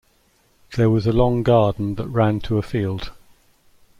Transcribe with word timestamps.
There 0.77 0.89
was 0.89 1.05
a 1.05 1.11
long 1.13 1.43
garden 1.43 1.93
that 1.93 2.07
ran 2.07 2.39
to 2.39 2.57
a 2.57 2.63
field. 2.63 3.11